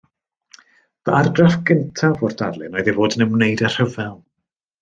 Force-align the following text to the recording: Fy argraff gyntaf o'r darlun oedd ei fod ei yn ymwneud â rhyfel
Fy 1.09 1.13
argraff 1.17 1.59
gyntaf 1.71 2.25
o'r 2.29 2.35
darlun 2.41 2.81
oedd 2.81 2.91
ei 2.93 2.97
fod 2.99 3.17
ei 3.19 3.23
yn 3.23 3.27
ymwneud 3.29 3.67
â 3.71 3.75
rhyfel 3.77 4.21